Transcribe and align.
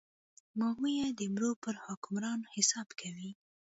ماهویه 0.59 1.07
د 1.19 1.21
مرو 1.33 1.51
پر 1.63 1.75
حکمران 1.85 2.39
حساب 2.53 2.87
کوي. 2.99 3.31